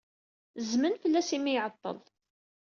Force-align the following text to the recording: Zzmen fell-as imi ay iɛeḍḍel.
Zzmen 0.69 0.95
fell-as 1.01 1.29
imi 1.37 1.49
ay 1.51 1.57
iɛeḍḍel. 1.57 1.99